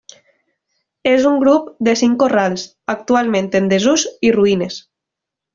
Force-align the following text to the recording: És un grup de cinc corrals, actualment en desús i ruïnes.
És 1.11 1.27
un 1.31 1.37
grup 1.43 1.67
de 1.89 1.95
cinc 2.01 2.17
corrals, 2.25 2.65
actualment 2.97 3.53
en 3.63 3.71
desús 3.75 4.11
i 4.31 4.37
ruïnes. 4.41 4.83